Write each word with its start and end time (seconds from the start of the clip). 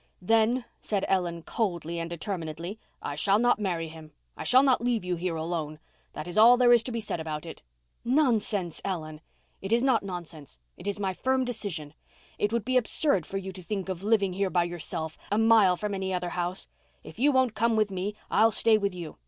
"Then," 0.23 0.65
said 0.79 1.05
Ellen 1.07 1.43
coldly, 1.43 1.99
and 1.99 2.09
determinedly, 2.09 2.79
"I 3.03 3.13
shall 3.13 3.37
not 3.37 3.59
marry 3.59 3.87
him. 3.87 4.13
I 4.35 4.43
shall 4.43 4.63
not 4.63 4.81
leave 4.81 5.05
you 5.05 5.15
here 5.15 5.35
alone. 5.35 5.77
That 6.13 6.27
is 6.27 6.39
all 6.39 6.57
there 6.57 6.73
is 6.73 6.81
to 6.81 6.91
be 6.91 6.99
said 6.99 7.19
about 7.19 7.45
it." 7.45 7.61
"Nonsense, 8.03 8.81
Ellen." 8.83 9.21
"It 9.61 9.71
is 9.71 9.83
not 9.83 10.01
nonsense. 10.01 10.57
It 10.75 10.87
is 10.87 10.97
my 10.97 11.13
firm 11.13 11.45
decision. 11.45 11.93
It 12.39 12.51
would 12.51 12.65
be 12.65 12.77
absurd 12.77 13.27
for 13.27 13.37
you 13.37 13.51
to 13.51 13.61
think 13.61 13.89
of 13.89 14.01
living 14.01 14.33
here 14.33 14.49
by 14.49 14.63
yourself—a 14.63 15.37
mile 15.37 15.75
from 15.77 15.93
any 15.93 16.11
other 16.15 16.29
house. 16.29 16.67
If 17.03 17.19
you 17.19 17.31
won't 17.31 17.53
come 17.53 17.75
with 17.75 17.91
me 17.91 18.15
I'll 18.31 18.49
stay 18.49 18.79
with 18.79 18.95
you. 18.95 19.17